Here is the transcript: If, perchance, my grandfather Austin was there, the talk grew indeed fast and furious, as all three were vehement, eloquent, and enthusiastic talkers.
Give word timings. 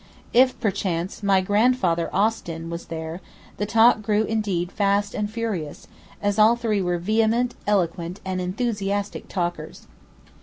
If, 0.33 0.59
perchance, 0.59 1.21
my 1.21 1.41
grandfather 1.41 2.09
Austin 2.11 2.71
was 2.71 2.85
there, 2.85 3.21
the 3.57 3.67
talk 3.67 4.01
grew 4.01 4.23
indeed 4.23 4.71
fast 4.71 5.13
and 5.13 5.29
furious, 5.29 5.87
as 6.23 6.39
all 6.39 6.55
three 6.55 6.81
were 6.81 6.97
vehement, 6.97 7.53
eloquent, 7.67 8.19
and 8.25 8.41
enthusiastic 8.41 9.27
talkers. 9.27 9.85